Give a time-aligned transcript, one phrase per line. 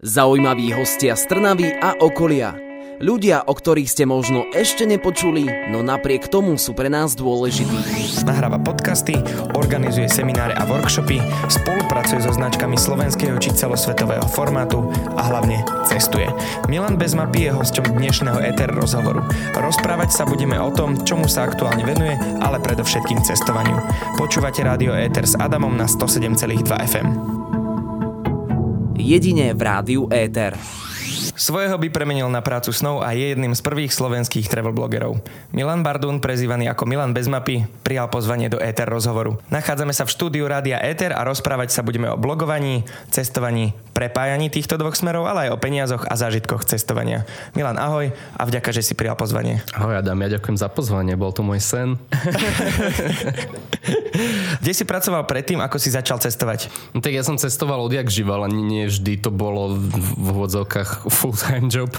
[0.00, 2.56] Zaujímaví hostia z Trnavy a okolia.
[3.04, 8.24] Ľudia, o ktorých ste možno ešte nepočuli, no napriek tomu sú pre nás dôležití.
[8.24, 9.20] Nahráva podcasty,
[9.52, 11.20] organizuje semináre a workshopy,
[11.52, 14.88] spolupracuje so značkami slovenského či celosvetového formátu
[15.20, 16.32] a hlavne cestuje.
[16.72, 19.20] Milan Bezmapy je hosťom dnešného ETR rozhovoru.
[19.52, 23.76] Rozprávať sa budeme o tom, čomu sa aktuálne venuje, ale predovšetkým cestovaniu.
[24.16, 26.56] Počúvate rádio ETR s Adamom na 107,2
[26.88, 27.39] FM
[29.00, 30.54] jedine v rádiu Éter.
[31.34, 35.18] Svojho by premenil na prácu snov a je jedným z prvých slovenských travel blogerov.
[35.50, 39.40] Milan Bardún, prezývaný ako Milan bez mapy, prijal pozvanie do Éter rozhovoru.
[39.50, 44.78] Nachádzame sa v štúdiu Rádia Éter a rozprávať sa budeme o blogovaní, cestovaní, prepájaní týchto
[44.78, 47.26] dvoch smerov, ale aj o peniazoch a zážitkoch cestovania.
[47.58, 49.64] Milan, ahoj a vďaka, že si prijal pozvanie.
[49.74, 51.98] Ahoj Adam, ja ďakujem za pozvanie, bol to môj sen.
[54.60, 56.68] Kde si pracoval predtým, ako si začal cestovať?
[56.92, 61.70] No, tak ja som cestoval odjak žival, ale nie vždy to bolo v úvodzovkách full-time
[61.72, 61.90] job,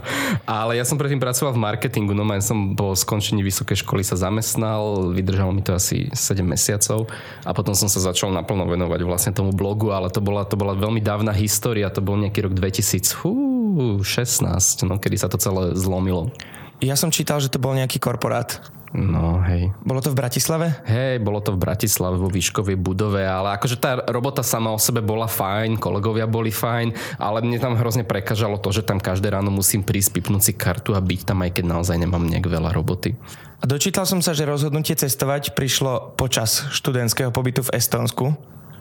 [0.46, 5.12] ale ja som predtým pracoval v marketingu, no som po skončení vysokej školy sa zamestnal,
[5.12, 7.10] vydržalo mi to asi 7 mesiacov
[7.46, 10.78] a potom som sa začal naplno venovať vlastne tomu blogu, ale to bola, to bola
[10.78, 14.02] veľmi dávna história, to bol nejaký rok 2016,
[14.86, 16.30] no, kedy sa to celé zlomilo.
[16.82, 18.58] Ja som čítal, že to bol nejaký korporát.
[18.92, 19.72] No, hej.
[19.88, 20.84] Bolo to v Bratislave?
[20.84, 25.00] Hej, bolo to v Bratislave vo výškovej budove, ale akože tá robota sama o sebe
[25.00, 29.48] bola fajn, kolegovia boli fajn, ale mne tam hrozne prekažalo to, že tam každé ráno
[29.48, 33.16] musím prísť, pipnúť si kartu a byť tam, aj keď naozaj nemám nejak veľa roboty.
[33.62, 38.36] A dočítal som sa, že rozhodnutie cestovať prišlo počas študentského pobytu v Estonsku.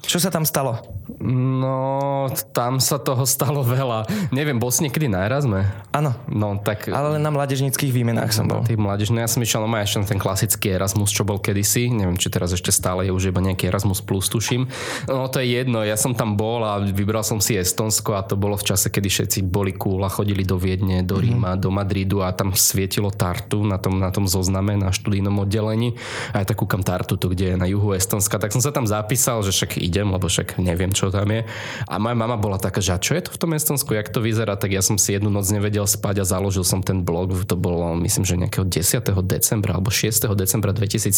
[0.04, 0.80] Čo sa tam stalo?
[1.20, 4.08] No, tam sa toho stalo veľa.
[4.32, 5.68] Neviem, bol si niekedy na Erasme?
[5.92, 6.16] Áno.
[6.30, 6.88] No, tak...
[6.88, 8.64] Ale len na mládežnických výmenách som bol.
[8.64, 11.92] Tým mládež, no ja som išiel, no ešte ten klasický Erasmus, čo bol kedysi.
[11.92, 14.70] Neviem, či teraz ešte stále je už iba nejaký Erasmus plus, tuším.
[15.04, 18.40] No, to je jedno, ja som tam bol a vybral som si Estonsko a to
[18.40, 21.22] bolo v čase, kedy všetci boli cool a chodili do Viedne, do mhm.
[21.22, 21.62] Ríma, mm-hmm.
[21.62, 26.00] do Madridu a tam svietilo Tartu na tom, na tom zozname, na študijnom oddelení.
[26.32, 28.88] A ja tak kúkam Tartu, to kde je na juhu Estonska, tak som sa tam
[28.88, 31.42] zapísal, že však idem, lebo však neviem, čo tam je.
[31.90, 34.22] A moja mama bola taká, že a čo je to v tom Estonsku, jak to
[34.22, 37.58] vyzerá, tak ja som si jednu noc nevedel spať a založil som ten blog, to
[37.58, 39.02] bolo myslím, že nejakého 10.
[39.26, 40.30] decembra alebo 6.
[40.38, 41.10] decembra 2013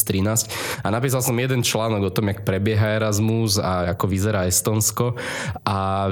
[0.80, 5.20] a napísal som jeden článok o tom, jak prebieha Erasmus a ako vyzerá Estonsko
[5.68, 6.08] a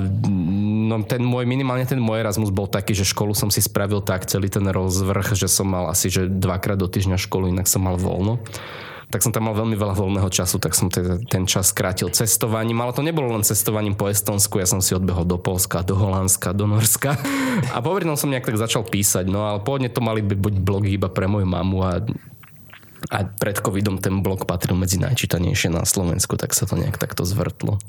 [0.90, 4.28] no, ten môj, minimálne ten môj Erasmus bol taký, že školu som si spravil tak
[4.28, 7.96] celý ten rozvrh, že som mal asi že dvakrát do týždňa školu, inak som mal
[7.96, 8.42] voľno
[9.10, 12.78] tak som tam mal veľmi veľa voľného času, tak som teda ten čas skrátil cestovaním,
[12.78, 16.54] ale to nebolo len cestovaním po Estonsku, ja som si odbehol do Polska, do Holandska,
[16.54, 17.18] do Norska
[17.74, 21.10] a povedal som nejak tak začal písať, no ale pôvodne to mali byť blogy iba
[21.10, 21.92] pre moju mamu a
[23.08, 27.24] a pred covidom ten blog patril medzi najčítanejšie na Slovensku, tak sa to nejak takto
[27.24, 27.80] zvrtlo.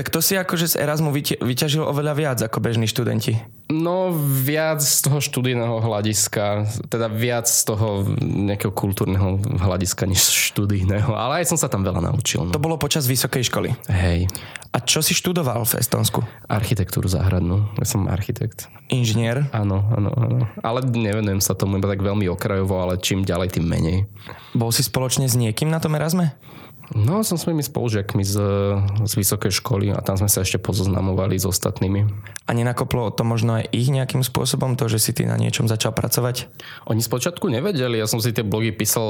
[0.00, 3.36] Tak to si akože z Erasmu vyťažil oveľa viac ako bežní študenti.
[3.68, 11.12] No viac z toho študijného hľadiska, teda viac z toho nejakého kultúrneho hľadiska než študijného,
[11.12, 12.48] ale aj som sa tam veľa naučil.
[12.48, 12.56] No.
[12.56, 13.76] To bolo počas vysokej školy?
[13.92, 14.32] Hej.
[14.72, 16.24] A čo si študoval v Estonsku?
[16.48, 17.68] Architektúru záhradnú.
[17.76, 18.72] Ja som architekt.
[18.88, 19.52] Inžinier?
[19.52, 20.48] Áno, áno, áno.
[20.64, 24.08] Ale nevenujem sa tomu iba tak veľmi okrajovo, ale čím ďalej, tým menej.
[24.56, 26.32] Bol si spoločne s niekým na tom Erasme?
[26.90, 28.34] No, som s mojimi spolužiakmi z,
[29.06, 32.10] z vysokej školy a tam sme sa ešte pozoznamovali s ostatnými.
[32.46, 35.94] A nenakoplo to možno aj ich nejakým spôsobom, to, že si ty na niečom začal
[35.94, 36.50] pracovať?
[36.90, 39.06] Oni spočiatku nevedeli, ja som si tie blogy písal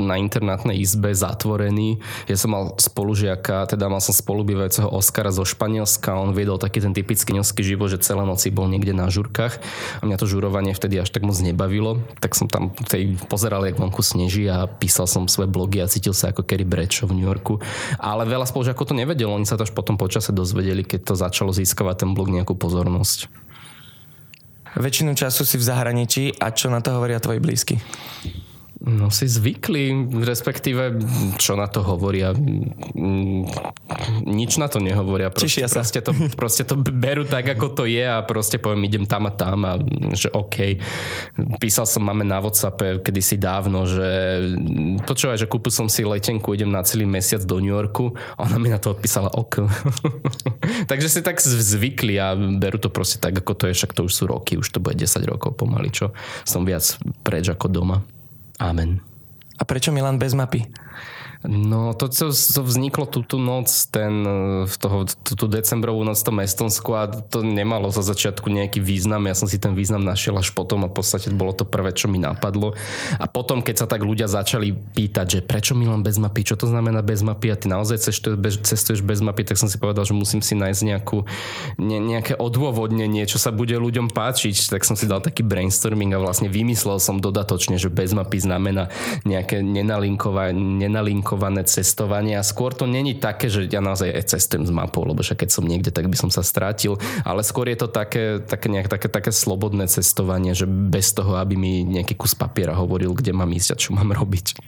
[0.00, 2.00] na internátnej izbe zatvorený.
[2.24, 6.96] Ja som mal spolužiaka, teda mal som spolubývajúceho Oskara zo Španielska, on viedol taký ten
[6.96, 9.60] typický ňovský život, že celé noci bol niekde na žurkách
[10.00, 13.76] a mňa to žurovanie vtedy až tak moc nebavilo, tak som tam tej pozeral, jak
[13.76, 17.18] vonku sneží a písal som svoje blogy a cítil sa ako kedy Terry Bradshaw v
[17.18, 17.58] New Yorku.
[17.98, 21.50] Ale veľa spolužiakov to nevedelo, oni sa to až potom počase dozvedeli, keď to začalo
[21.50, 23.26] získavať ten blog nejakú pozornosť.
[24.72, 27.76] Väčšinu času si v zahraničí a čo na to hovoria tvoji blízky?
[28.82, 30.98] No si zvykli, respektíve
[31.38, 32.34] čo na to hovoria.
[34.26, 35.30] Nič na to nehovoria.
[35.30, 35.78] Proste, sa.
[35.78, 39.32] Proste to, proste to berú tak, ako to je a proste poviem, idem tam a
[39.32, 39.78] tam a
[40.18, 40.82] že OK.
[41.62, 44.10] Písal som máme na Whatsappe kedysi dávno, že
[45.06, 48.18] počúvaj, že kúpil som si letenku, idem na celý mesiac do New Yorku.
[48.42, 49.62] Ona mi na to odpísala OK.
[50.90, 54.12] Takže si tak zvykli a berú to proste tak, ako to je, však to už
[54.12, 56.10] sú roky, už to bude 10 rokov pomaly, čo
[56.42, 56.82] som viac
[57.22, 58.02] preč ako doma.
[58.60, 59.00] Amen.
[59.58, 60.66] A prečo Milan bez mapy?
[61.42, 64.22] No to, čo to vzniklo tú, tú noc, ten,
[64.62, 68.78] v toho, tú, tú decembrovú noc v tom Estonsku a to nemalo za začiatku nejaký
[68.78, 69.26] význam.
[69.26, 72.06] Ja som si ten význam našiel až potom a v podstate bolo to prvé, čo
[72.06, 72.78] mi napadlo.
[73.18, 76.70] A potom, keď sa tak ľudia začali pýtať, že prečo Milan bez mapy, čo to
[76.70, 77.98] znamená bez mapy a ty naozaj
[78.62, 81.26] cestuješ bez, mapy, tak som si povedal, že musím si nájsť nejakú,
[81.82, 84.78] ne, nejaké odôvodnenie, čo sa bude ľuďom páčiť.
[84.78, 88.94] Tak som si dal taký brainstorming a vlastne vymyslel som dodatočne, že bez mapy znamená
[89.26, 90.54] nejaké nenalinkované
[91.32, 95.44] nalinkované cestovanie a skôr to není také, že ja naozaj cestujem s mapou, lebo však
[95.44, 98.92] keď som niekde, tak by som sa strátil, ale skôr je to také, také, nejak,
[98.92, 103.48] také, také slobodné cestovanie, že bez toho, aby mi nejaký kus papiera hovoril, kde mám
[103.48, 104.60] ísť a čo mám robiť.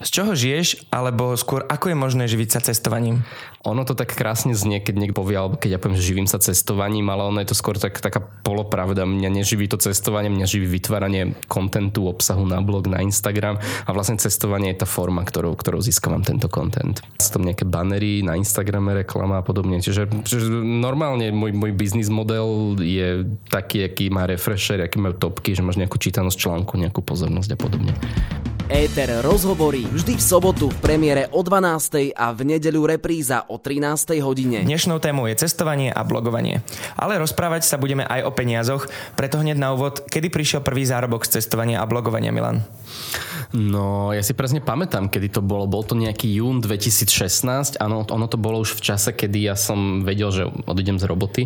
[0.00, 3.26] Z čoho žiješ, alebo skôr ako je možné živiť sa cestovaním?
[3.62, 6.42] Ono to tak krásne znie, keď niekto povie, alebo keď ja poviem, že živím sa
[6.42, 9.06] cestovaním, ale ono je to skôr tak, taká polopravda.
[9.06, 14.18] Mňa neživí to cestovanie, mňa živí vytváranie kontentu, obsahu na blog, na Instagram a vlastne
[14.18, 17.06] cestovanie je tá forma, ktorou, ktorou získavam tento kontent.
[17.22, 19.78] Sú tam nejaké banery na Instagrame, reklama a podobne.
[19.78, 25.54] Čiže, čiže normálne môj, môj biznis model je taký, aký má refresher, aký majú topky,
[25.54, 27.94] že máš nejakú čítanosť článku, nejakú pozornosť a podobne.
[28.70, 32.14] Éter rozhovorí vždy v sobotu v premiére o 12.
[32.14, 34.22] a v nedeľu repríza o 13.
[34.22, 34.62] hodine.
[34.62, 36.62] Dnešnou témou je cestovanie a blogovanie.
[36.94, 38.86] Ale rozprávať sa budeme aj o peniazoch,
[39.18, 42.62] preto hneď na úvod, kedy prišiel prvý zárobok z cestovania a blogovania, Milan?
[43.52, 45.68] No, ja si presne pamätám, kedy to bolo.
[45.68, 47.76] Bol to nejaký jún 2016.
[47.76, 51.42] Áno, ono to bolo už v čase, kedy ja som vedel, že odídem z roboty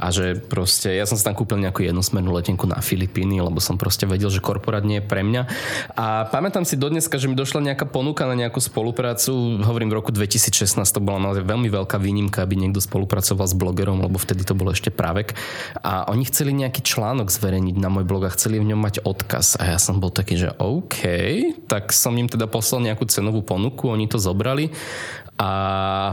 [0.00, 3.76] a že proste, ja som si tam kúpil nejakú jednosmernú letenku na Filipíny, lebo som
[3.76, 5.42] proste vedel, že korporát nie je pre mňa.
[6.00, 9.60] A pamätám si dodneska, že mi došla nejaká ponuka na nejakú spoluprácu.
[9.60, 14.00] Hovorím, v roku 2016 to bola naozaj veľmi veľká výnimka, aby niekto spolupracoval s blogerom,
[14.00, 15.36] lebo vtedy to bolo ešte právek.
[15.84, 19.60] A oni chceli nejaký článok zverejniť na môj blog a chceli v ňom mať odkaz.
[19.60, 21.00] A ja som bol taký, že OK,
[21.68, 24.72] tak som im teda poslal nejakú cenovú ponuku, oni to zobrali
[25.40, 25.48] a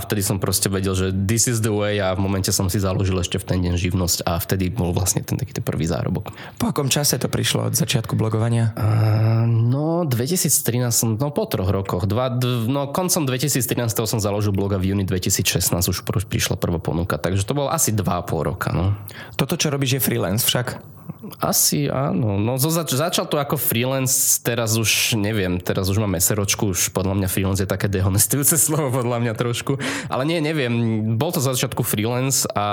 [0.07, 3.19] vtedy som proste vedel, že this is the way a v momente som si založil
[3.19, 6.31] ešte v ten deň živnosť a vtedy bol vlastne ten taký ten prvý zárobok.
[6.55, 8.71] Po akom čase to prišlo od začiatku blogovania?
[8.79, 12.07] Uh, no 2013 som, no po troch rokoch.
[12.07, 17.19] Dva, d- no koncom 2013 som založil bloga v júni 2016 už prišla prvá ponuka,
[17.19, 18.71] takže to bolo asi 2,5 roka.
[18.71, 18.95] No.
[19.35, 20.96] Toto, čo robíš, je freelance však?
[21.37, 22.39] Asi áno.
[22.39, 27.19] No zač- začal to ako freelance, teraz už neviem, teraz už mám meseročku, už podľa
[27.19, 29.75] mňa freelance je také dehonestujúce slovo podľa mňa trošku.
[30.07, 30.73] Ale nie, neviem,
[31.19, 32.67] bol to za začiatku freelance, a,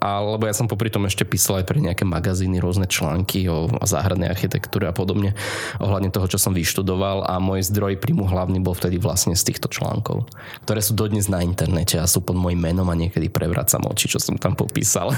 [0.00, 3.86] alebo ja som popri tom ešte písal aj pre nejaké magazíny, rôzne články o, o
[3.86, 5.36] záhradnej architektúre a podobne,
[5.82, 9.68] ohľadne toho, čo som vyštudoval a môj zdroj príjmu hlavný bol vtedy vlastne z týchto
[9.68, 10.30] článkov,
[10.64, 14.22] ktoré sú dodnes na internete a sú pod môjim menom a niekedy prevracam oči, čo
[14.22, 15.12] som tam popísal.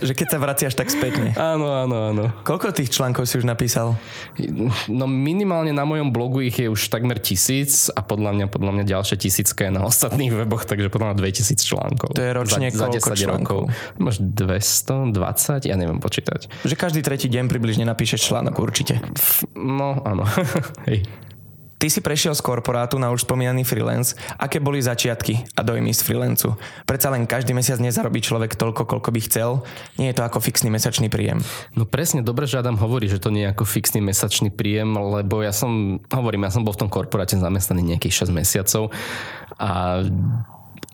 [0.00, 1.32] Že keď sa vraciaš tak spätne.
[1.50, 2.32] Áno, áno, áno.
[2.42, 4.00] Koľko tých článkov si už napísal?
[4.88, 8.84] No minimálne na mojom blogu ich je už takmer tisíc a podľa mňa, podľa mňa
[8.88, 12.10] ďalšie tisícka je na ostatných weboch, takže podľa mňa 2000 článkov.
[12.16, 13.68] To je ročne za, za 10 článkov?
[13.68, 14.00] rokov.
[14.00, 16.48] Máš 220, ja neviem počítať.
[16.64, 19.02] Že každý tretí deň približne napíšeš článok určite.
[19.52, 20.24] No, áno.
[20.88, 21.04] Hej.
[21.80, 24.12] Ty si prešiel z korporátu na už spomínaný freelance.
[24.36, 26.52] Aké boli začiatky a dojmy z freelancu?
[26.84, 29.64] Predsa len každý mesiac nezarobí človek toľko, koľko by chcel.
[29.96, 31.40] Nie je to ako fixný mesačný príjem.
[31.72, 35.40] No presne, dobre, že Adam hovorí, že to nie je ako fixný mesačný príjem, lebo
[35.40, 38.92] ja som, hovorím, ja som bol v tom korporáte zamestnaný nejakých 6 mesiacov
[39.56, 40.04] a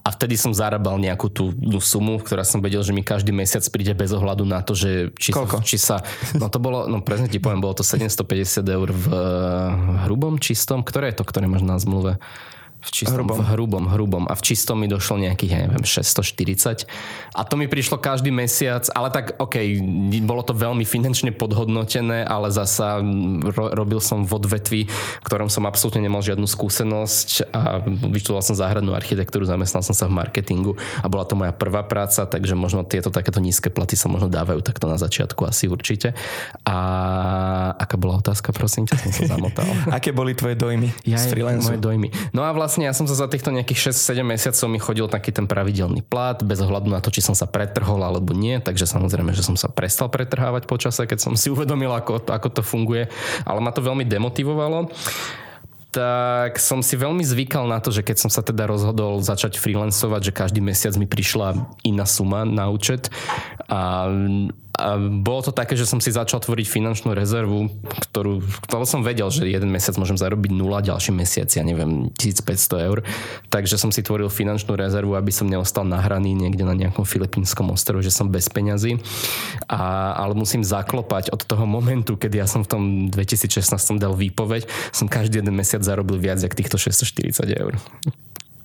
[0.06, 3.66] a vtedy som zarábal nejakú tú, tú sumu, ktorá som vedel, že mi každý mesiac
[3.74, 5.66] príde bez ohľadu na to, že či, Koľko?
[5.66, 5.98] či sa...
[6.38, 9.06] No to bolo, no presne ti poviem, bolo to 750 eur v
[10.06, 10.86] hrubom, čistom.
[10.86, 12.22] Ktoré je to, ktoré máš na zmluve?
[12.86, 13.42] V čistom, hrubom.
[13.42, 14.24] v hrubom, hrubom.
[14.30, 16.86] A v čistom mi došlo nejakých, ja neviem, 640.
[17.34, 19.58] A to mi prišlo každý mesiac, ale tak, OK,
[20.22, 23.02] bolo to veľmi finančne podhodnotené, ale zasa
[23.42, 28.54] ro, robil som v odvetvi, v ktorom som absolútne nemal žiadnu skúsenosť a vyštudoval som
[28.54, 32.86] záhradnú architektúru, zamestnal som sa v marketingu a bola to moja prvá práca, takže možno
[32.86, 36.12] tieto takéto nízke platy sa možno dávajú takto na začiatku asi určite.
[36.62, 36.76] A
[37.80, 39.64] aká bola otázka, prosím ťa, som sa zamotal.
[39.96, 41.64] Aké boli tvoje dojmy ja, z freelance?
[41.64, 42.08] Moje dojmy.
[42.36, 45.32] No a vlastne vlastne ja som sa za týchto nejakých 6-7 mesiacov mi chodil taký
[45.32, 49.32] ten pravidelný plat, bez ohľadu na to, či som sa pretrhol alebo nie, takže samozrejme,
[49.32, 53.08] že som sa prestal pretrhávať počase, keď som si uvedomil, ako, ako to funguje,
[53.48, 54.92] ale ma to veľmi demotivovalo
[55.96, 60.28] tak som si veľmi zvykal na to, že keď som sa teda rozhodol začať freelancovať,
[60.28, 61.56] že každý mesiac mi prišla
[61.88, 63.08] iná suma na účet
[63.72, 64.12] a
[64.76, 67.72] a bolo to také, že som si začal tvoriť finančnú rezervu,
[68.12, 72.84] ktorú, lebo som vedel, že jeden mesiac môžem zarobiť 0, ďalší mesiac, ja neviem, 1500
[72.84, 73.00] eur.
[73.48, 78.04] Takže som si tvoril finančnú rezervu, aby som neostal nahraný niekde na nejakom filipínskom ostrove,
[78.04, 79.00] že som bez peňazí.
[79.64, 84.68] A, ale musím zaklopať od toho momentu, kedy ja som v tom 2016 dal výpoveď,
[84.92, 87.78] som každý jeden mesiac zarobil viac jak týchto 640 eur.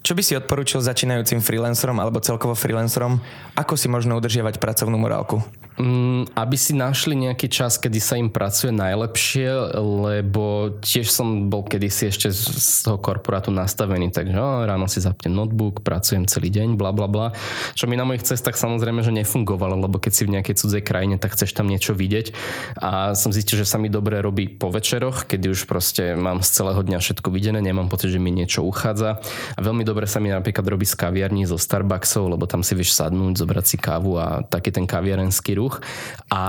[0.02, 3.22] Čo by si odporúčil začínajúcim freelancerom alebo celkovo freelancerom?
[3.54, 5.46] Ako si možno udržiavať pracovnú morálku?
[5.82, 11.66] Mm, aby si našli nejaký čas, kedy sa im pracuje najlepšie, lebo tiež som bol
[11.66, 16.78] kedysi ešte z toho korporátu nastavený, takže no, ráno si zapnem notebook, pracujem celý deň,
[16.78, 17.28] bla bla bla.
[17.74, 21.18] Čo mi na mojich cestách samozrejme, že nefungovalo, lebo keď si v nejakej cudzej krajine,
[21.18, 22.30] tak chceš tam niečo vidieť.
[22.78, 26.62] A som zistil, že sa mi dobre robí po večeroch, kedy už proste mám z
[26.62, 29.18] celého dňa všetko videné, nemám pocit, že mi niečo uchádza.
[29.58, 32.94] A veľmi dobre sa mi napríklad robí z kaviarní zo Starbucksov, lebo tam si vieš
[32.94, 35.71] sadnúť, zobrať si kávu a taký ten kaviarenský ruch.
[36.32, 36.42] A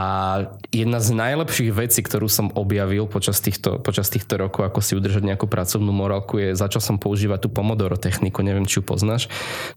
[0.70, 5.26] jedna z najlepších vecí, ktorú som objavil počas týchto, počas týchto rokov, ako si udržať
[5.26, 9.26] nejakú pracovnú morálku, je začal som používať tú Pomodoro techniku, neviem, či ju poznáš.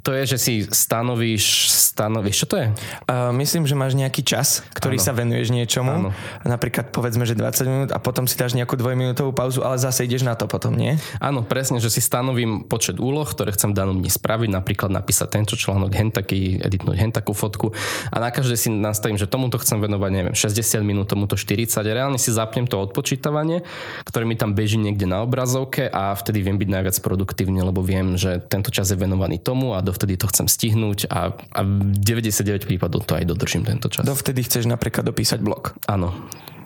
[0.06, 2.68] To je, že si stanovíš, stanovíš, čo to je?
[3.10, 5.06] Uh, myslím, že máš nejaký čas, ktorý ano.
[5.06, 5.92] sa venuješ niečomu.
[5.92, 6.10] Ano.
[6.46, 10.22] Napríklad povedzme, že 20 minút a potom si dáš nejakú dvojminútovú pauzu, ale zase ideš
[10.22, 11.02] na to potom, nie?
[11.18, 15.34] Áno, presne, že si stanovím počet úloh, ktoré chcem v danom dni spraviť, napríklad napísať
[15.34, 17.74] tento článok, hen taký, editnúť hen takú fotku
[18.12, 21.82] a na každé si nastavím, že že tomuto chcem venovať, neviem, 60 minút, tomuto 40
[21.82, 23.66] a reálne si zapnem to odpočítavanie,
[24.06, 28.14] ktoré mi tam beží niekde na obrazovke a vtedy viem byť najviac produktívny, lebo viem,
[28.14, 33.10] že tento čas je venovaný tomu a dovtedy to chcem stihnúť a, a 99 prípadov
[33.10, 34.06] to aj dodržím tento čas.
[34.06, 35.74] Dovtedy chceš napríklad dopísať blog.
[35.90, 36.14] Áno.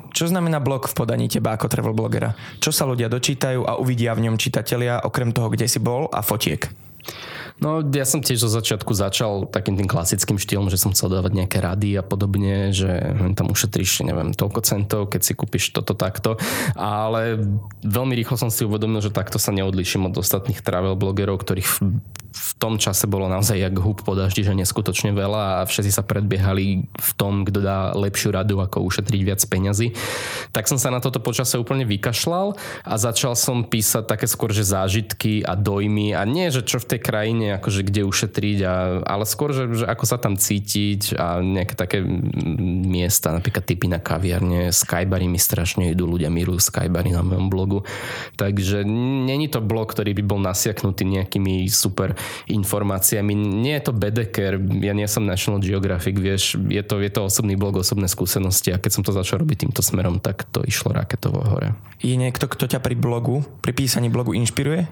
[0.09, 2.33] Čo znamená blog v podaní teba ako travel blogera?
[2.57, 6.25] Čo sa ľudia dočítajú a uvidia v ňom čitatelia, okrem toho, kde si bol a
[6.25, 6.88] fotiek?
[7.59, 11.35] No ja som tiež zo začiatku začal takým tým klasickým štýlom, že som chcel dávať
[11.35, 12.87] nejaké rady a podobne, že
[13.35, 16.39] tam ušetríš, neviem, toľko centov, keď si kúpiš toto takto.
[16.79, 17.39] Ale
[17.83, 21.69] veľmi rýchlo som si uvedomil, že takto sa neodliším od ostatných travel blogerov, ktorých
[22.29, 26.05] v tom čase bolo naozaj jak húb po daždi, že neskutočne veľa a všetci sa
[26.05, 29.97] predbiehali v tom, kto dá lepšiu radu, ako ušetriť viac peňazí.
[30.53, 32.53] Tak som sa na toto počase úplne vykašľal
[32.85, 36.95] a začal som písať také skôr, že zážitky a dojmy a nie, že čo v
[36.95, 41.41] tej krajine, akože kde ušetriť, a, ale skôr, že, že ako sa tam cítiť a
[41.41, 42.03] nejaké také
[42.85, 47.79] miesta, napríklad typy na kaviarne, skybary mi strašne idú, ľudia milujú skybary na mojom blogu.
[48.35, 48.83] Takže
[49.25, 52.13] není to blog, ktorý by bol nasiaknutý nejakými super
[52.49, 53.33] informáciami.
[53.33, 57.55] Nie je to Bedeker, ja nie som National Geographic, vieš, je to, je to osobný
[57.55, 61.39] blog, osobné skúsenosti a keď som to začal robiť týmto smerom, tak to išlo raketovo
[61.45, 61.73] hore.
[61.99, 64.87] Je niekto, kto ťa pri blogu, pri písaní blogu inšpiruje?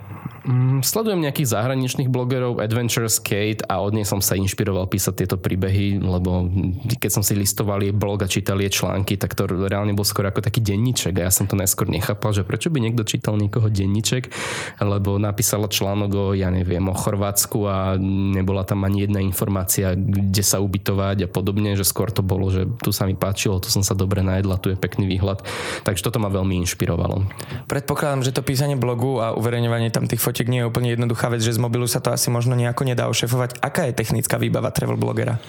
[0.47, 5.35] Mm, sledujem nejakých zahraničných blogerov, Adventures Kate a od nej som sa inšpiroval písať tieto
[5.35, 6.47] príbehy, lebo
[6.95, 10.31] keď som si listoval jej blog a čítal jej články, tak to reálne bol skoro
[10.31, 13.67] ako taký denníček a ja som to najskôr nechápal, že prečo by niekto čítal niekoho
[13.67, 14.31] denníček,
[14.79, 20.43] lebo napísala článok o, ja neviem, o Chorvátsku a nebola tam ani jedna informácia, kde
[20.45, 23.81] sa ubytovať a podobne, že skôr to bolo, že tu sa mi páčilo, tu som
[23.81, 25.41] sa dobre najedla, tu je pekný výhľad.
[25.83, 27.25] Takže toto ma veľmi inšpirovalo.
[27.65, 31.41] Predpokladám, že to písanie blogu a uverejňovanie tam tých fotiek nie je úplne jednoduchá vec,
[31.41, 33.57] že z mobilu sa to asi možno nejako nedá ošefovať.
[33.57, 35.41] Aká je technická výbava travel blogera?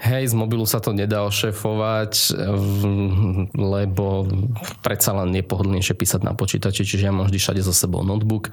[0.00, 2.32] Hej, z mobilu sa to nedá ošefovať,
[3.52, 4.24] lebo
[4.80, 8.48] predsa len je pohodlnejšie písať na počítači, čiže ja mám vždy všade so sebou notebook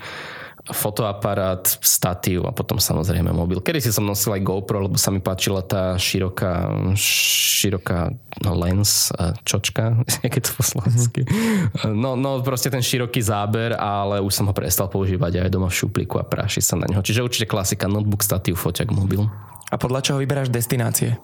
[0.71, 3.63] fotoaparát, statív a potom samozrejme mobil.
[3.63, 8.11] Kedy si som nosil aj GoPro, lebo sa mi páčila tá široká, široká
[8.43, 9.11] no, lens,
[9.47, 11.21] čočka, je to po slovensky.
[11.23, 11.95] Mm-hmm.
[11.95, 15.77] No, no proste ten široký záber, ale už som ho prestal používať aj doma v
[15.79, 16.99] šuplíku a práši sa na neho.
[16.99, 19.23] Čiže určite klasika, notebook, statív, foťak, mobil.
[19.71, 21.19] A podľa čoho vyberáš destinácie?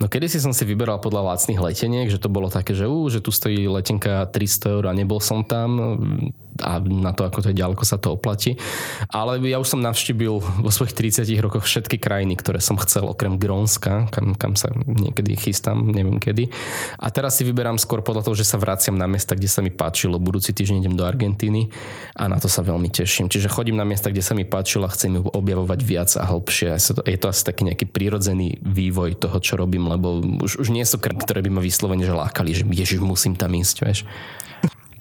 [0.00, 3.06] No kedy si som si vyberal podľa lacných leteniek, že to bolo také, že, ú,
[3.12, 5.78] že tu stojí letenka 300 eur a nebol som tam
[6.60, 8.60] a na to, ako to je ďaleko sa to oplatí.
[9.08, 13.40] Ale ja už som navštívil vo svojich 30 rokoch všetky krajiny, ktoré som chcel, okrem
[13.40, 16.52] Grónska, kam, kam sa niekedy chystám, neviem kedy.
[17.00, 19.72] A teraz si vyberám skôr podľa toho, že sa vraciam na miesta, kde sa mi
[19.72, 20.20] páčilo.
[20.20, 21.72] Budúci týždeň idem do Argentíny
[22.12, 23.32] a na to sa veľmi teším.
[23.32, 26.76] Čiže chodím na miesta, kde sa mi páčilo a chcem ju objavovať viac a hlbšie.
[27.08, 30.98] Je to asi taký nejaký prírodzený vývoj toho, čo robím, lebo už, už nie sú
[30.98, 34.00] krajiny, ktoré by ma vyslovene že lákali, že ježiš, musím tam ísť, vieš.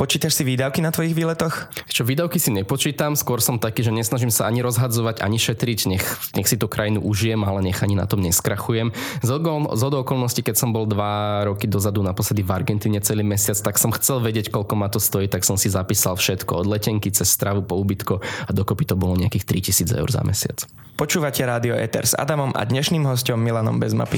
[0.01, 1.69] Počítaš si výdavky na tvojich výletoch?
[1.85, 6.05] Čo výdavky si nepočítam, skôr som taký, že nesnažím sa ani rozhadzovať, ani šetriť, nech,
[6.33, 8.97] nech si tú krajinu užijem, ale nech ani na tom neskrachujem.
[9.21, 9.29] Z,
[9.77, 13.93] z okolností, keď som bol dva roky dozadu naposledy v Argentíne celý mesiac, tak som
[13.93, 17.61] chcel vedieť, koľko ma to stojí, tak som si zapísal všetko, od letenky cez stravu
[17.61, 20.65] po ubytko a dokopy to bolo nejakých 3000 eur za mesiac.
[20.97, 24.17] Počúvate Rádio Ether s Adamom a dnešným hostom Milanom Bez mapy.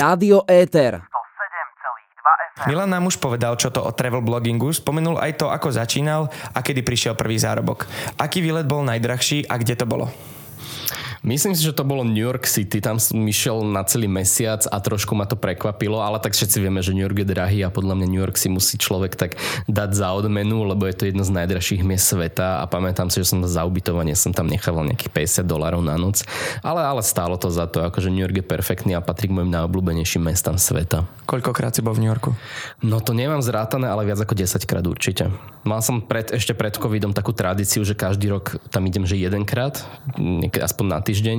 [0.00, 1.04] Rádio Ether.
[2.68, 6.58] Milan nám už povedal, čo to o travel bloggingu, spomenul aj to, ako začínal a
[6.60, 7.88] kedy prišiel prvý zárobok.
[8.20, 10.12] Aký výlet bol najdrahší a kde to bolo?
[11.20, 14.80] Myslím si, že to bolo New York City, tam som išiel na celý mesiac a
[14.80, 17.92] trošku ma to prekvapilo, ale tak všetci vieme, že New York je drahý a podľa
[18.00, 19.36] mňa New York si musí človek tak
[19.68, 23.36] dať za odmenu, lebo je to jedno z najdražších miest sveta a pamätám si, že
[23.36, 26.24] som za ubytovanie som tam nechával nejakých 50 dolarov na noc,
[26.64, 29.52] ale, ale stálo to za to, akože New York je perfektný a patrí k mojim
[29.52, 31.04] najobľúbenejším mestám sveta.
[31.28, 32.32] Koľkokrát si bol v New Yorku?
[32.80, 35.28] No to nemám zrátané, ale viac ako 10 krát určite.
[35.68, 39.84] Mal som pred, ešte pred covidom takú tradíciu, že každý rok tam idem, že jedenkrát,
[40.56, 41.38] aspoň na týždeň,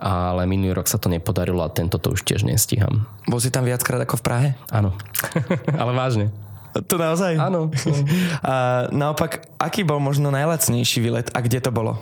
[0.00, 3.04] ale minulý rok sa to nepodarilo a tento to už tiež nestíham.
[3.28, 4.48] Bol si tam viackrát ako v Prahe?
[4.72, 4.96] Áno,
[5.80, 6.32] ale vážne.
[6.70, 7.34] To naozaj?
[7.34, 7.66] Áno.
[8.46, 11.98] A naopak, aký bol možno najlacnejší výlet a kde to bolo?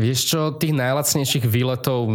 [0.00, 2.08] Vieš čo, tých najlacnejších výletov,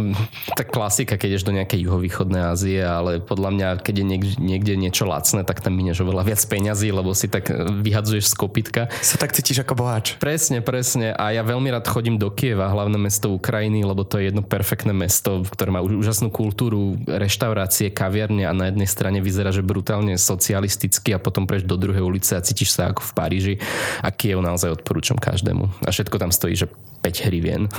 [0.58, 4.74] tak klasika, keď ideš do nejakej juhovýchodnej Ázie, ale podľa mňa, keď je niekde, niekde
[4.74, 7.46] niečo lacné, tak tam minieš oveľa viac peňazí, lebo si tak
[7.86, 8.90] vyhadzuješ z kopitka.
[8.98, 10.18] Sa tak cítiš ako boháč.
[10.18, 11.14] Presne, presne.
[11.14, 14.90] A ja veľmi rád chodím do Kieva, hlavné mesto Ukrajiny, lebo to je jedno perfektné
[14.90, 21.14] mesto, ktoré má úžasnú kultúru, reštaurácie, kaviarne a na jednej strane vyzerá, že brutálne socialisticky
[21.14, 23.54] a potom preš do druhej ulice a cítiš sa ako v Paríži.
[24.02, 25.86] A Kiev naozaj odporúčam každému.
[25.86, 26.66] A všetko tam stojí, že
[27.06, 27.70] 5 hrivien.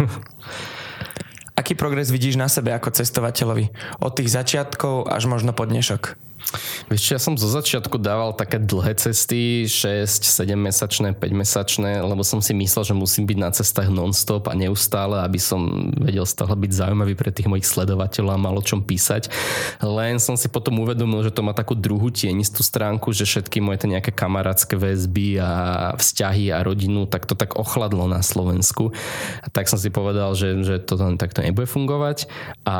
[1.59, 3.73] Aký progres vidíš na sebe ako cestovateľovi?
[4.01, 6.26] Od tých začiatkov až možno po dnešok?
[6.87, 11.99] Vieš čo, ja som zo začiatku dával také dlhé cesty, 6, 7 mesačné, 5 mesačné,
[11.99, 16.23] lebo som si myslel, že musím byť na cestách non-stop a neustále, aby som vedel
[16.23, 19.27] stále byť zaujímavý pre tých mojich sledovateľov a malo čom písať.
[19.83, 23.83] Len som si potom uvedomil, že to má takú druhú tienistú stránku, že všetky moje
[23.87, 25.51] nejaké kamarátske väzby a
[25.95, 28.95] vzťahy a rodinu, tak to tak ochladlo na Slovensku.
[29.43, 32.27] A tak som si povedal, že, že to takto nebude fungovať.
[32.67, 32.77] A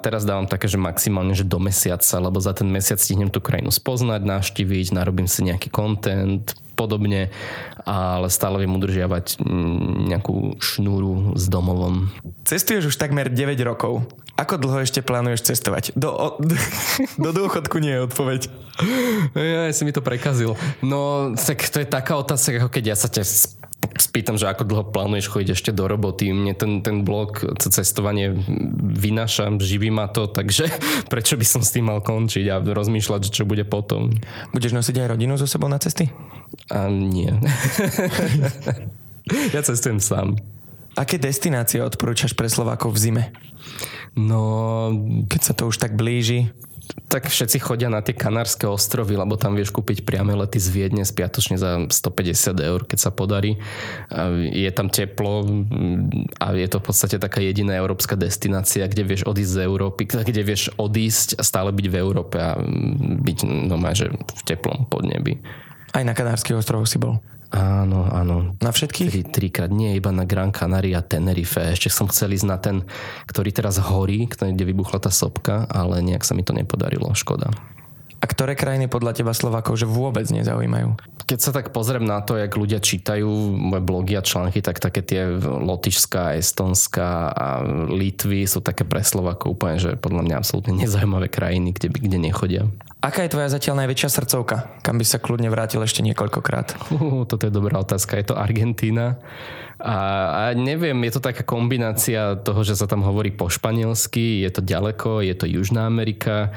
[0.00, 3.72] teraz dávam také, že maximálne, že do mesiaca, lebo za ten mesiac stihnem tú krajinu
[3.72, 6.44] spoznať, navštíviť, narobím si nejaký content,
[6.76, 7.32] podobne,
[7.88, 12.12] ale stále viem udržiavať mm, nejakú šnúru s domovom.
[12.44, 14.04] Cestuješ už takmer 9 rokov.
[14.38, 15.96] Ako dlho ešte plánuješ cestovať?
[15.98, 16.28] Do, o,
[17.24, 18.40] do dôchodku nie je odpoveď.
[19.34, 20.54] Ja, ja si mi to prekazil.
[20.84, 23.24] No, tak to je taká otázka, ako keď ja sa ťa
[23.98, 26.34] spýtam, že ako dlho plánuješ chodiť ešte do roboty.
[26.34, 28.34] Mne ten, ten blog, to cestovanie
[28.82, 30.66] vynášam, živí ma to, takže
[31.12, 34.10] prečo by som s tým mal končiť a rozmýšľať, čo bude potom.
[34.50, 36.10] Budeš nosiť aj rodinu so sebou na cesty?
[36.74, 37.30] A nie.
[39.54, 40.34] ja cestujem sám.
[40.98, 43.24] Aké destinácie odporúčaš pre Slovákov v zime?
[44.18, 44.90] No...
[45.30, 46.50] Keď sa to už tak blíži
[47.08, 51.04] tak všetci chodia na tie Kanárske ostrovy, lebo tam vieš kúpiť priame lety z Viedne
[51.04, 53.56] spiatočne za 150 eur, keď sa podarí.
[54.52, 55.44] Je tam teplo
[56.40, 60.42] a je to v podstate taká jediná európska destinácia, kde vieš odísť z Európy, kde
[60.44, 62.60] vieš odísť a stále byť v Európe a
[63.24, 65.40] byť no že v teplom podnebi.
[65.96, 67.16] Aj na Kanárskych ostrovoch si bol?
[67.48, 68.52] Áno, áno.
[68.60, 69.08] Na všetkých?
[69.08, 71.64] Tri, trikrát, nie iba na Gran Canaria a Tenerife.
[71.64, 72.84] Ešte som chcel ísť na ten,
[73.24, 77.48] ktorý teraz horí, kde vybuchla tá sopka, ale nejak sa mi to nepodarilo, škoda.
[78.18, 80.98] A ktoré krajiny podľa teba Slovákov že vôbec nezaujímajú?
[81.28, 85.06] Keď sa tak pozriem na to, jak ľudia čítajú moje blogy a články, tak také
[85.06, 91.30] tie Lotyšská, Estonská a Litvy sú také pre Slovákov úplne, že podľa mňa absolútne nezaujímavé
[91.30, 92.66] krajiny, kde, kde nechodia.
[92.98, 94.82] Aká je tvoja zatiaľ najväčšia srdcovka?
[94.82, 96.90] Kam by sa kľudne vrátil ešte niekoľkokrát?
[96.90, 98.18] Uh, toto je dobrá otázka.
[98.18, 99.22] Je to Argentína.
[99.78, 99.94] A,
[100.34, 104.66] a neviem, je to taká kombinácia toho, že sa tam hovorí po španielsky, je to
[104.66, 106.50] ďaleko, je to Južná Amerika,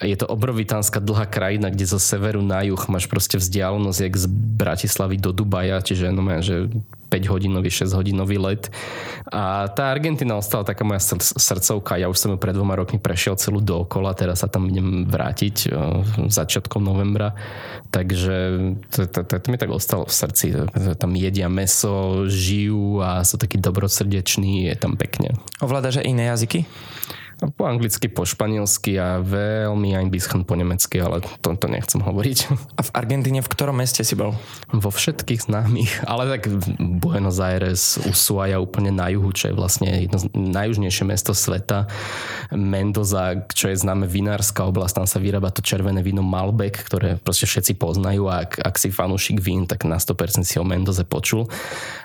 [0.00, 4.26] je to obrovitánska dlhá krajina, kde zo severu na juh máš proste vzdialenosť jak z
[4.56, 6.72] Bratislavy do Dubaja, čiže no, že
[7.14, 8.66] 5 hodinový, 6 hodinový let.
[9.30, 11.94] A tá Argentina ostala taká moja srdcovka.
[11.94, 15.70] Ja už som ju pred dvoma rokmi prešiel celú dookola, teraz sa tam idem vrátiť
[16.26, 17.38] začiatkom novembra.
[17.94, 18.34] Takže
[18.90, 20.46] to mi tak ostalo v srdci.
[20.98, 25.38] Tam jedia meso, žijú a sú takí dobrosrdeční, je tam pekne.
[25.62, 26.66] Ovládaš aj iné jazyky?
[27.38, 32.38] Po anglicky, po španielsky a veľmi aj bisschen po nemecky, ale to, to nechcem hovoriť.
[32.78, 34.38] A v Argentíne v ktorom meste si bol?
[34.70, 36.46] Vo všetkých známych, ale tak
[36.78, 41.90] Buenos Aires, Ushuaia úplne na juhu, čo je vlastne jedno z najjužnejšie mesto sveta.
[42.54, 47.48] Mendoza, čo je známe vinárska oblasť, tam sa vyrába to červené víno Malbec, ktoré proste
[47.50, 51.48] všetci poznajú a ak, ak si fanúšik vín, tak na 100% si o Mendoze počul.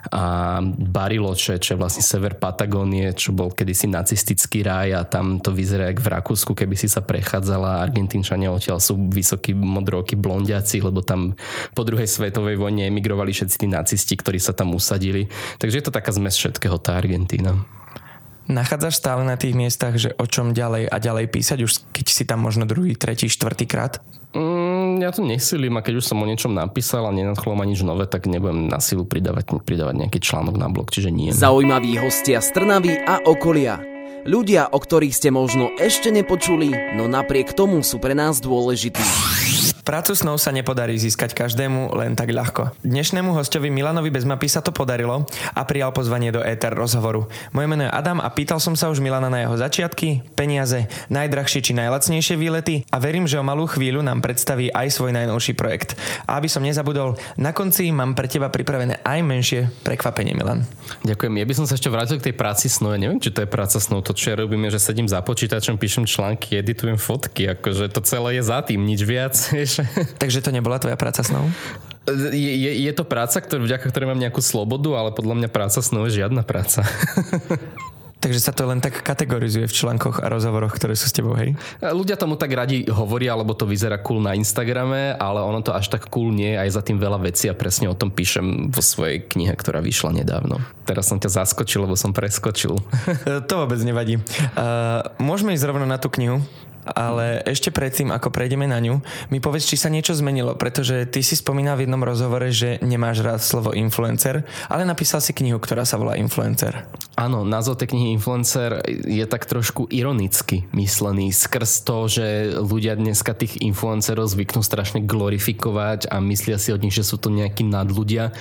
[0.09, 5.53] A Bariloche, čo je vlastne sever Patagónie, čo bol kedysi nacistický raj a tam to
[5.53, 7.83] vyzerá jak v Rakúsku, keby si sa prechádzala.
[7.83, 11.37] Argentínčania odtiaľ sú vysokí modroky blondiaci, lebo tam
[11.77, 15.29] po druhej svetovej vojne emigrovali všetci tí nacisti, ktorí sa tam usadili.
[15.61, 17.59] Takže je to taká zmes všetkého tá Argentína.
[18.49, 22.25] Nachádzaš stále na tých miestach, že o čom ďalej a ďalej písať, už keď si
[22.25, 24.01] tam možno druhý, tretí, štvrtý krát?
[24.33, 27.85] Mm, ja to nesilím a keď už som o niečom napísal a nenadchlo ma nič
[27.85, 31.29] nové, tak nebudem na silu pridávať, pridávať nejaký článok na blog, čiže nie.
[31.29, 33.98] Zaujímaví hostia z Trnavy a okolia.
[34.27, 38.99] Ľudia, o ktorých ste možno ešte nepočuli, no napriek tomu sú pre nás dôležití.
[39.89, 42.77] Prácu snov sa nepodarí získať každému len tak ľahko.
[42.85, 45.25] Dnešnému hostovi Milanovi bez mapy sa to podarilo
[45.57, 47.25] a prijal pozvanie do ETR rozhovoru.
[47.57, 51.65] Moje meno je Adam a pýtal som sa už Milana na jeho začiatky, peniaze, najdrahšie
[51.65, 55.97] či najlacnejšie výlety a verím, že o malú chvíľu nám predstaví aj svoj najnovší projekt.
[56.29, 60.69] A aby som nezabudol, na konci mám pre teba pripravené aj menšie prekvapenie, Milan.
[61.01, 61.33] Ďakujem.
[61.33, 62.93] Ja by som sa ešte vrátil k tej práci snov.
[62.93, 64.05] Ja neviem, či to je práca snov.
[64.05, 67.57] To, čo ja robím, je, že sedím za počítačom, píšem články, editujem fotky.
[67.57, 69.33] Akože to celé je za tým, nič viac.
[69.57, 69.78] Vieš.
[70.21, 71.47] Takže to nebola tvoja práca snov?
[72.33, 75.79] Je, je, je to práca, ktorý, vďaka ktorej mám nejakú slobodu, ale podľa mňa práca
[75.83, 76.81] snov je žiadna práca.
[78.19, 81.55] Takže sa to len tak kategorizuje v článkoch a rozhovoroch, ktoré sú s tebou, hej?
[81.79, 85.87] Ľudia tomu tak radi hovoria, lebo to vyzerá cool na Instagrame, ale ono to až
[85.87, 89.23] tak cool nie, aj za tým veľa vecí a presne o tom píšem vo svojej
[89.23, 90.59] knihe, ktorá vyšla nedávno.
[90.83, 92.75] Teraz som ťa zaskočil, lebo som preskočil.
[93.47, 94.19] to vôbec nevadí.
[94.51, 96.43] Uh, môžeme ísť rovno na tú knihu
[96.93, 101.21] ale ešte predtým, ako prejdeme na ňu, mi povedz, či sa niečo zmenilo, pretože ty
[101.21, 105.83] si spomínal v jednom rozhovore, že nemáš rád slovo influencer, ale napísal si knihu, ktorá
[105.85, 106.87] sa volá Influencer.
[107.19, 112.25] Áno, názov tej knihy Influencer je tak trošku ironicky myslený skrz to, že
[112.55, 117.27] ľudia dneska tých influencerov zvyknú strašne glorifikovať a myslia si od nich, že sú to
[117.27, 118.31] nejakí nadľudia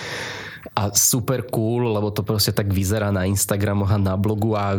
[0.77, 4.77] a super cool, lebo to proste tak vyzerá na Instagramoch a na blogu a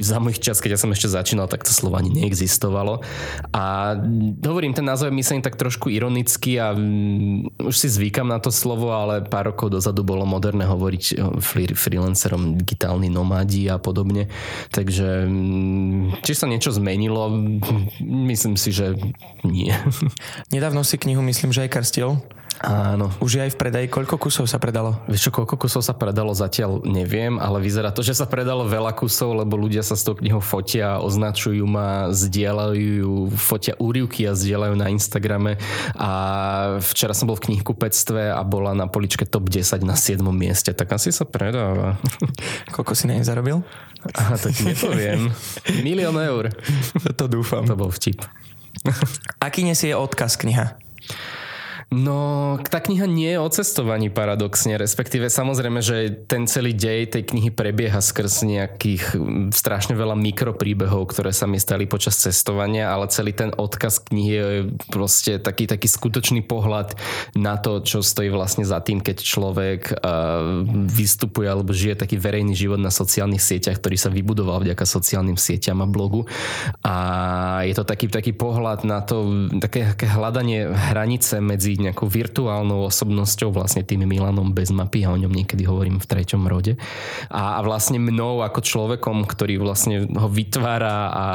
[0.00, 3.04] za môj čas, keď ja som ešte začínal, tak to slovo ani neexistovalo.
[3.52, 3.94] A
[4.46, 8.90] hovorím, ten názov myslím tak trošku ironický a mm, už si zvykam na to slovo,
[8.96, 11.20] ale pár rokov dozadu bolo moderné hovoriť
[11.76, 14.32] freelancerom digitálni nomádi a podobne.
[14.72, 17.28] Takže mm, či sa niečo zmenilo,
[18.00, 18.96] myslím si, že
[19.44, 19.70] nie.
[20.54, 22.16] Nedávno si knihu myslím, že aj karstil.
[22.60, 23.08] Áno.
[23.24, 23.86] Už je aj v predaji.
[23.88, 25.00] Koľko kusov sa predalo?
[25.08, 28.92] Vieš čo, koľko kusov sa predalo zatiaľ neviem, ale vyzerá to, že sa predalo veľa
[28.92, 34.76] kusov, lebo ľudia sa s tou knihou fotia, označujú ma, zdieľajú, fotia úrivky a zdieľajú
[34.76, 35.56] na Instagrame.
[35.96, 36.12] A
[36.84, 40.92] včera som bol v knihkupectve a bola na poličke top 10 na 7 mieste, tak
[40.92, 41.96] asi sa predáva.
[42.76, 43.64] Koľko si nej zarobil?
[44.20, 45.32] Aha, to ti nepoviem.
[45.88, 46.52] Milión eur.
[47.16, 47.64] To dúfam.
[47.64, 48.20] To bol vtip.
[49.40, 50.76] Aký nesie odkaz kniha?
[51.90, 57.26] No, tá kniha nie je o cestovaní paradoxne, respektíve samozrejme, že ten celý dej tej
[57.34, 59.18] knihy prebieha skrz nejakých
[59.50, 64.46] strašne veľa mikropríbehov, ktoré sa mi stali počas cestovania, ale celý ten odkaz knihy je
[64.86, 66.94] proste taký, taký skutočný pohľad
[67.34, 72.54] na to, čo stojí vlastne za tým, keď človek uh, vystupuje alebo žije taký verejný
[72.54, 76.22] život na sociálnych sieťach, ktorý sa vybudoval vďaka sociálnym sieťam a blogu.
[76.86, 76.96] A
[77.66, 79.26] je to taký, taký pohľad na to,
[79.58, 85.18] také, také hľadanie hranice medzi nejakou virtuálnou osobnosťou, vlastne tým Milanom bez mapy, ja o
[85.18, 86.76] ňom niekedy hovorím v treťom rode.
[87.32, 91.26] A, a vlastne mnou ako človekom, ktorý vlastne ho vytvára a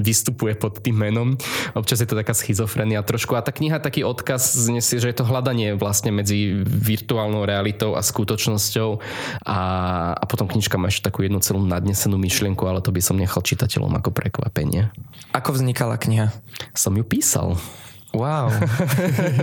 [0.00, 1.38] vystupuje pod tým menom.
[1.74, 3.34] Občas je to taká schizofrenia trošku.
[3.34, 8.02] A tá kniha taký odkaz znesie, že je to hľadanie vlastne medzi virtuálnou realitou a
[8.02, 8.90] skutočnosťou.
[9.46, 9.58] A,
[10.16, 13.44] a potom knižka má ešte takú jednu celú nadnesenú myšlienku, ale to by som nechal
[13.44, 14.90] čitateľom ako prekvapenie.
[15.36, 16.34] Ako vznikala kniha?
[16.74, 17.58] Som ju písal.
[18.10, 18.50] Wow.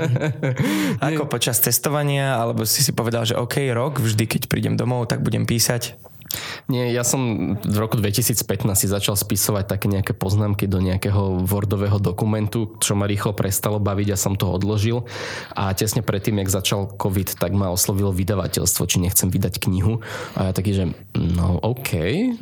[1.07, 5.23] Ako počas testovania, alebo si si povedal, že OK, rok, vždy keď prídem domov, tak
[5.23, 5.95] budem písať?
[6.67, 8.43] Nie, ja som v roku 2015
[8.75, 14.07] si začal spisovať také nejaké poznámky do nejakého Wordového dokumentu, čo ma rýchlo prestalo baviť
[14.11, 15.07] a som to odložil.
[15.55, 20.03] A tesne predtým, jak začal COVID, tak ma oslovilo vydavateľstvo, či nechcem vydať knihu.
[20.35, 21.91] A ja taký, že no OK,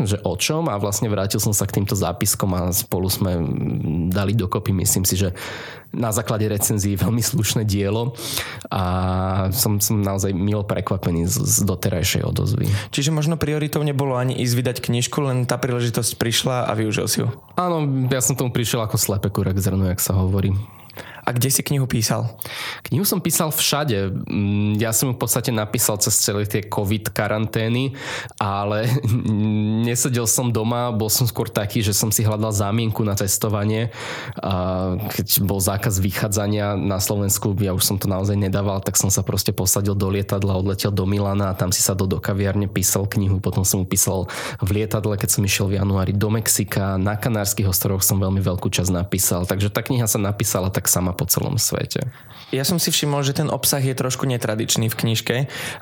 [0.01, 0.67] že o čom?
[0.73, 3.37] A vlastne vrátil som sa k týmto zápiskom a spolu sme
[4.09, 5.37] dali dokopy, myslím si, že
[5.93, 8.17] na základe recenzií veľmi slušné dielo
[8.71, 8.81] a
[9.53, 12.65] som, som naozaj milo prekvapený z, z doterajšej odozvy.
[12.89, 17.17] Čiže možno prioritou nebolo ani ísť vydať knižku, len tá príležitosť prišla a využil si
[17.23, 17.29] ju.
[17.55, 20.55] Áno, ja som tomu prišiel ako slepe kurek zrnu, jak sa hovorí.
[21.25, 22.37] A kde si knihu písal?
[22.85, 24.13] Knihu som písal všade.
[24.29, 27.97] Mm, ja som ju v podstate napísal cez celé tie COVID karantény,
[28.37, 28.85] ale
[29.89, 33.89] nesedel som doma, bol som skôr taký, že som si hľadal zámienku na testovanie.
[35.17, 39.25] Keď bol zákaz vychádzania na Slovensku, ja už som to naozaj nedával, tak som sa
[39.25, 43.09] proste posadil do lietadla, odletel do Milana a tam si sa do, do kaviarne písal
[43.09, 43.41] knihu.
[43.41, 44.29] Potom som ju písal
[44.61, 47.01] v lietadle, keď som išiel v januári do Mexika.
[47.01, 49.49] Na Kanárskych ostrovoch som veľmi veľkú časť napísal.
[49.49, 52.11] Takže tá kniha sa napísala tak sama po celom svete.
[52.53, 55.35] Ja som si všimol, že ten obsah je trošku netradičný v knižke.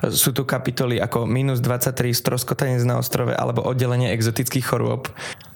[0.08, 5.12] Sú tu kapitoly ako minus 23, stroskotanec na ostrove alebo oddelenie exotických chorôb.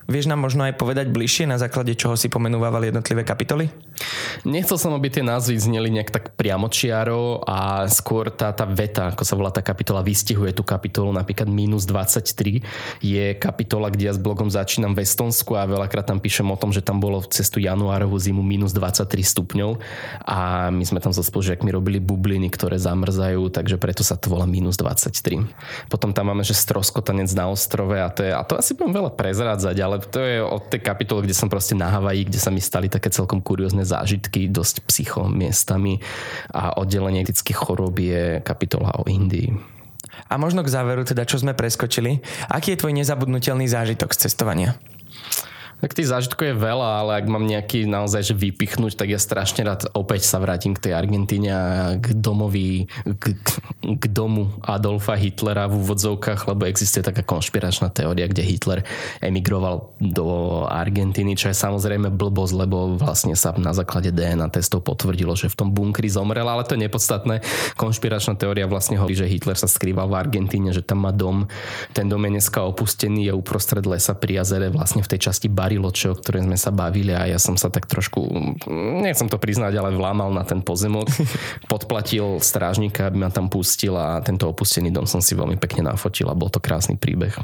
[0.09, 3.69] Vieš nám možno aj povedať bližšie, na základe čoho si pomenúvali jednotlivé kapitoly?
[4.49, 9.21] Nechcel som, aby tie názvy zneli nejak tak priamočiaro a skôr tá, tá veta, ako
[9.21, 12.65] sa volá tá kapitola, vystihuje tú kapitolu, napríklad minus 23
[13.05, 16.73] je kapitola, kde ja s blogom začínam v Estonsku a veľakrát tam píšem o tom,
[16.73, 19.77] že tam bolo v cestu januárovú zimu minus 23 stupňov
[20.25, 24.49] a my sme tam so spolužiakmi robili bubliny, ktoré zamrzajú, takže preto sa to volá
[24.49, 25.45] minus 23.
[25.93, 29.13] Potom tam máme, že stroskotanec na ostrove a to, je, a to asi budem veľa
[29.13, 32.63] prezrádzať, ale to je od tej kapitoly, kde som proste na Havaji, kde sa mi
[32.63, 35.99] stali také celkom kuriózne zážitky, dosť psycho miestami
[36.55, 39.79] a oddelenie etických chorób je kapitola o Indii.
[40.29, 42.19] A možno k záveru teda, čo sme preskočili,
[42.51, 44.75] aký je tvoj nezabudnutelný zážitok z cestovania?
[45.79, 49.63] Tak tých zážitkov je veľa, ale ak mám nejaký naozaj že vypichnúť, tak ja strašne
[49.63, 51.65] rád opäť sa vrátim k tej Argentíne a
[51.95, 53.39] k domovi, k,
[53.87, 58.83] k domu Adolfa Hitlera v úvodzovkách, lebo existuje taká konšpiračná teória, kde Hitler
[59.23, 60.27] emigroval do
[60.67, 65.63] Argentíny, čo je samozrejme blbosť, lebo vlastne sa na základe DNA testov potvrdilo, že v
[65.63, 67.39] tom bunkri zomrel, ale to je nepodstatné.
[67.79, 71.47] Konšpiračná teória vlastne hovorí, že Hitler sa skrýval v Argentíne, že tam má dom.
[71.95, 75.68] Ten dom je dneska opustený, je uprostred lesa pri jazere, vlastne v tej časti bar
[75.69, 78.25] Bariloče, o ktorej sme sa bavili a ja som sa tak trošku,
[79.05, 81.13] nechcem to priznať, ale vlámal na ten pozemok.
[81.73, 86.33] Podplatil strážnika, aby ma tam pustil a tento opustený dom som si veľmi pekne nafotil
[86.33, 87.37] a bol to krásny príbeh.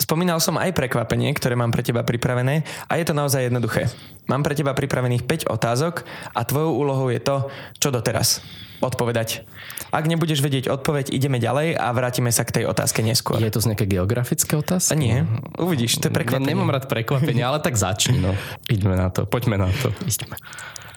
[0.00, 3.92] Spomínal som aj prekvapenie, ktoré mám pre teba pripravené a je to naozaj jednoduché.
[4.32, 8.40] Mám pre teba pripravených 5 otázok a tvojou úlohou je to, čo doteraz
[8.80, 9.44] odpovedať.
[9.92, 13.36] Ak nebudeš vedieť odpoveď, ideme ďalej a vrátime sa k tej otázke neskôr.
[13.44, 14.96] Je to z nejaké geografické otázky?
[14.96, 15.28] Nie,
[15.60, 16.48] uvidíš, to je prekvapenie.
[16.48, 18.32] Ne, nemám rád prekvapenie, ale tak začni, no.
[18.72, 19.92] Ideme na to, poďme na to.
[20.08, 20.40] Ideme.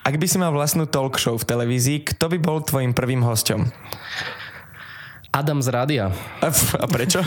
[0.04, 3.68] Ak by si mal vlastnú talk show v televízii, kto by bol tvojim prvým hostom?
[5.34, 6.06] Adam z rádia.
[6.46, 7.18] A, a prečo?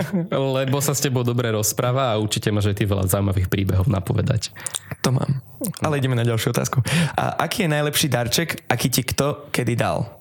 [0.56, 4.54] Lebo sa s tebou dobre rozpráva a určite máš aj ty veľa zaujímavých príbehov napovedať.
[5.02, 5.42] To mám.
[5.82, 6.78] Ale ideme na ďalšiu otázku.
[7.18, 10.15] A aký je najlepší darček, aký ti kto kedy dal?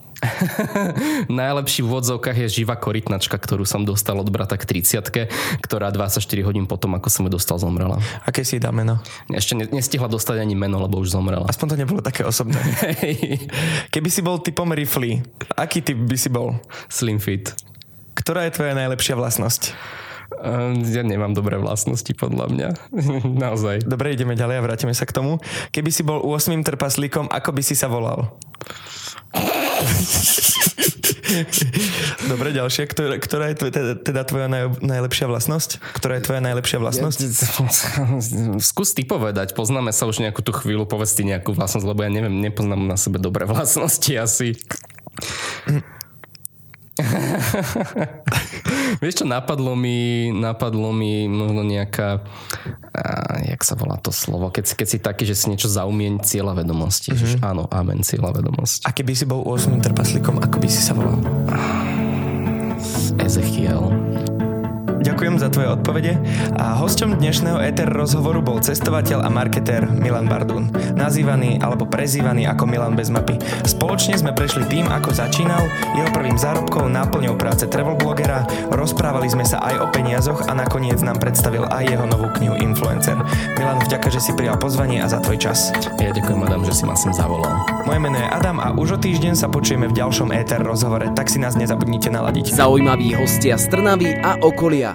[1.41, 5.29] Najlepší v vodzovkách je živá korytnačka, ktorú som dostal od brata k 30
[5.61, 7.99] ktorá 24 hodín potom, ako som ju dostal, zomrela.
[8.25, 8.99] Aké si dá meno?
[9.29, 11.45] Ešte nestihla dostať ani meno, lebo už zomrela.
[11.49, 12.57] Aspoň to nebolo také osobné.
[13.93, 15.21] Keby si bol typom rifly,
[15.55, 16.57] aký typ by si bol?
[16.87, 17.53] Slim fit.
[18.15, 19.75] Ktorá je tvoja najlepšia vlastnosť?
[20.41, 22.69] Ehm, ja nemám dobré vlastnosti, podľa mňa.
[23.45, 23.85] Naozaj.
[23.85, 25.39] Dobre, ideme ďalej a vrátime sa k tomu.
[25.71, 28.35] Keby si bol 8 trpaslíkom, ako by si sa volal?
[32.25, 32.83] Dobre, ďalšia.
[32.87, 35.81] Ktorá, ktorá je teda, teda tvoja naj, najlepšia vlastnosť?
[35.97, 37.19] Ktorá je tvoja najlepšia vlastnosť?
[38.71, 39.57] Skús ty povedať.
[39.57, 40.87] Poznáme sa už nejakú tú chvíľu.
[40.87, 44.55] Povedz ty nejakú vlastnosť, lebo ja neviem, nepoznám na sebe dobré vlastnosti asi.
[49.03, 52.23] Vieš čo, napadlo mi, napadlo mi možno nejaká,
[52.95, 53.03] a,
[53.43, 57.11] jak sa volá to slovo, keď, keď si taký, že si niečo zaumieň cieľa vedomosti.
[57.11, 57.43] Mm-hmm.
[57.43, 58.87] áno, amen, cieľa vedomosti.
[58.87, 61.19] A keby si bol 8 trpaslíkom, ako by si sa volal?
[63.19, 64.04] Ezechiel.
[65.05, 66.17] Ďakujem za tvoje odpovede
[66.57, 72.65] a hosťom dnešného ETR rozhovoru bol cestovateľ a marketér Milan Bardún, nazývaný alebo prezývaný ako
[72.65, 73.37] Milan bez mapy.
[73.69, 75.61] Spoločne sme prešli tým, ako začínal,
[75.93, 80.97] jeho prvým zárobkom, náplňou práce travel blogera, rozprávali sme sa aj o peniazoch a nakoniec
[81.05, 83.21] nám predstavil aj jeho novú knihu Influencer.
[83.61, 85.69] Milan, vďaka, že si prijal pozvanie a za tvoj čas.
[86.01, 87.53] Ja ďakujem, Adam, že si ma sem zavolal.
[87.85, 91.29] Moje meno je Adam a už o týždeň sa počujeme v ďalšom ETR rozhovore, tak
[91.29, 92.57] si nás nezabudnite naladiť.
[92.57, 94.94] Zaujímaví hostia z Trnavy a okolia.